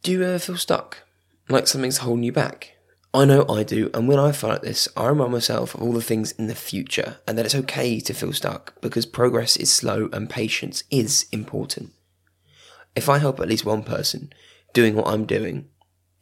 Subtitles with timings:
[0.00, 0.98] Do you ever feel stuck?
[1.48, 2.76] Like something's holding you back?
[3.12, 5.92] I know I do, and when I feel like this, I remind myself of all
[5.92, 9.72] the things in the future and that it's okay to feel stuck because progress is
[9.72, 11.90] slow and patience is important.
[12.94, 14.32] If I help at least one person
[14.72, 15.68] doing what I'm doing,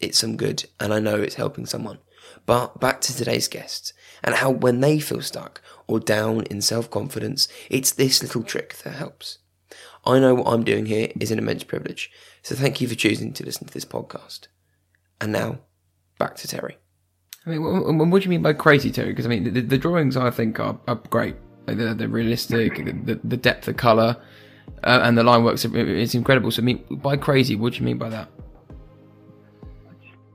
[0.01, 1.99] it's some good and I know it's helping someone.
[2.47, 3.93] But back to today's guests
[4.25, 8.79] and how when they feel stuck or down in self confidence, it's this little trick
[8.85, 9.39] that helps.
[10.07, 12.11] I know what I'm doing here is an immense privilege,
[12.43, 14.47] so thank you for choosing to listen to this podcast.
[15.21, 15.59] And now,
[16.19, 16.77] back to Terry.
[17.45, 19.09] I mean, what, what do you mean by crazy, Terry?
[19.09, 21.37] Because I mean, the, the, drawings I think are, are great.
[21.67, 24.17] Like they're, they're realistic, the, the depth of color,
[24.85, 25.65] uh, and the line works.
[25.65, 26.51] It's incredible.
[26.51, 28.29] So, I mean, by crazy, what do you mean by that?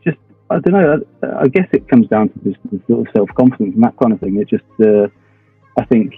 [0.04, 0.18] Just,
[0.50, 1.02] I don't know.
[1.24, 3.96] I, I guess it comes down to this, this sort of self confidence and that
[4.02, 4.38] kind of thing.
[4.38, 5.08] It just, uh,
[5.78, 6.16] I think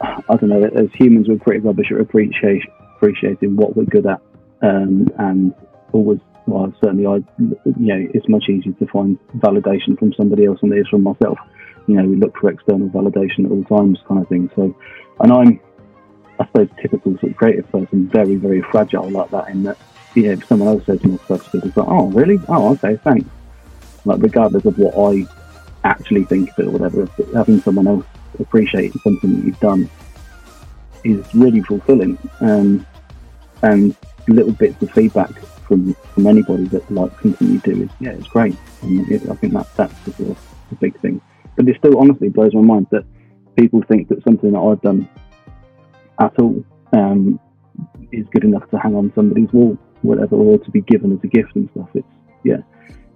[0.00, 4.20] I don't know, as humans, we're pretty rubbish at appreciating what we're good at.
[4.62, 5.54] Um, and
[5.92, 10.60] always, well, certainly, I, you know, it's much easier to find validation from somebody else
[10.60, 11.38] than it is from myself.
[11.86, 14.50] You know, we look for external validation at all times, kind of thing.
[14.54, 14.74] So,
[15.20, 15.60] and I'm,
[16.38, 19.48] I suppose, typical sort of creative person, very, very fragile like that.
[19.48, 19.76] In that,
[20.14, 22.38] you know, if someone else says my stuff's good, it's like, oh, really?
[22.48, 23.28] Oh, okay, thanks.
[24.04, 25.26] Like, regardless of what I
[25.84, 28.06] actually think of it or whatever, having someone else
[28.38, 29.90] appreciating something that you've done
[31.04, 32.18] is really fulfilling.
[32.40, 32.86] Um,
[33.62, 33.94] and
[34.28, 35.30] little bits of feedback
[35.66, 38.56] from, from anybody that likes something you do is yeah, it's great.
[38.82, 40.36] And it, I think that that's the,
[40.70, 41.20] the big thing.
[41.56, 43.04] But it still honestly blows my mind that
[43.56, 45.08] people think that something that I've done
[46.18, 47.38] at all um,
[48.12, 51.26] is good enough to hang on somebody's wall, whatever, or to be given as a
[51.26, 51.88] gift and stuff.
[51.94, 52.06] It's
[52.44, 52.58] yeah,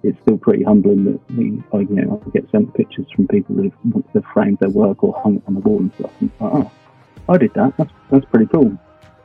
[0.05, 3.55] it's still pretty humbling that we, I, you know, I get sent pictures from people
[3.55, 3.73] who've,
[4.13, 6.11] who've framed their work or hung it on the wall and stuff.
[6.19, 6.71] And like, oh,
[7.27, 7.73] I did that.
[7.77, 8.77] That's that's pretty cool.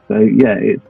[0.09, 0.83] So yeah, it's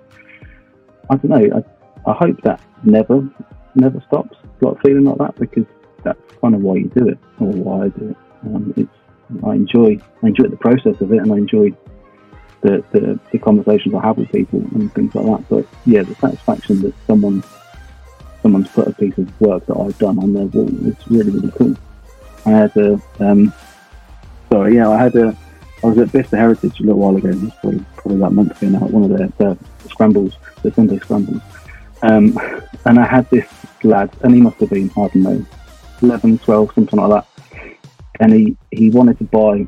[1.11, 1.63] I don't know.
[2.07, 3.29] I, I hope that never
[3.75, 4.37] never stops.
[4.61, 5.67] Like feeling like that because
[6.05, 8.17] that's kind of why you do it or why I do it.
[8.45, 11.73] Um, it's I enjoy I enjoy the process of it and I enjoy
[12.63, 15.49] the, the, the conversations I have with people and things like that.
[15.49, 17.43] But yeah, the satisfaction that someone
[18.43, 20.69] someone's put a piece of work that I've done on their wall.
[20.87, 21.77] It's really, really cool.
[22.47, 23.53] I had a, um,
[24.51, 25.37] sorry, yeah, I had a,
[25.83, 28.63] I was at Bicester Heritage a little while ago, just probably, probably about a month
[28.63, 29.57] ago now, one of their, their
[29.89, 31.43] scrambles, the Sunday scrambles.
[32.03, 32.39] Um,
[32.87, 33.47] and I had this
[33.83, 35.47] lad, and he must have been, I don't know,
[36.03, 37.77] 11, 12, something like that.
[38.21, 39.67] And he, he wanted to buy,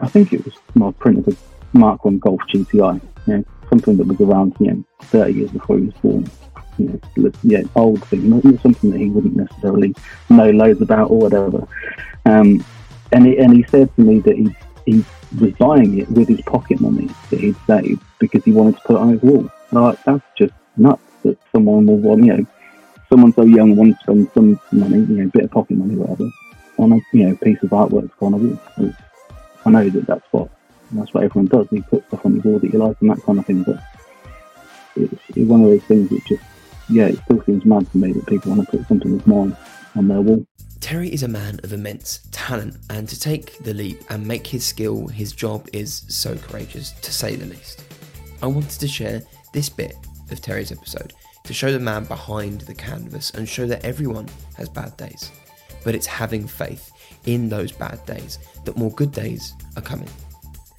[0.00, 3.96] I think it was my print of a Mark 1 Golf GTI, you know, something
[3.96, 6.30] that was around, you know, 30 years before he was born
[6.78, 9.94] you know, old thing, not, something that he wouldn't necessarily
[10.28, 11.66] know loads about or whatever.
[12.26, 12.64] Um,
[13.12, 14.54] and he, and he said to me that he
[14.86, 15.04] he
[15.40, 18.96] was buying it with his pocket money that he'd saved because he wanted to put
[18.96, 19.50] it on his wall.
[19.72, 22.46] Like that's just nuts that someone will want, you know,
[23.08, 26.30] someone so young wants spend some money, you know, a bit of pocket money, whatever,
[26.78, 28.58] on a you know piece of artwork on a wall.
[28.78, 28.96] It's,
[29.66, 30.50] I know that that's what
[30.92, 31.66] that's what everyone does.
[31.70, 33.82] You put stuff on the wall that you like and that kind of thing, but
[34.96, 36.42] it's, it's one of those things that just
[36.88, 39.56] yeah, it still seems mad to me that people want to put something of mine
[39.96, 40.46] on their wall.
[40.80, 44.64] Terry is a man of immense talent, and to take the leap and make his
[44.64, 47.84] skill his job is so courageous, to say the least.
[48.42, 49.22] I wanted to share
[49.52, 49.96] this bit
[50.30, 51.14] of Terry's episode
[51.44, 55.30] to show the man behind the canvas and show that everyone has bad days,
[55.84, 56.90] but it's having faith
[57.26, 60.08] in those bad days that more good days are coming.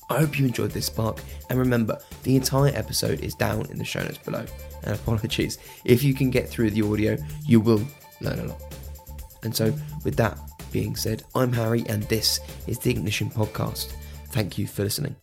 [0.10, 3.86] I hope you enjoyed this spark, and remember, the entire episode is down in the
[3.86, 4.46] show notes below.
[4.84, 7.82] And apologies, if you can get through the audio, you will
[8.22, 8.62] learn a lot.
[9.44, 9.74] And so,
[10.04, 10.38] with that
[10.72, 13.94] being said, I'm Harry, and this is the Ignition Podcast.
[14.32, 15.16] Thank you for listening.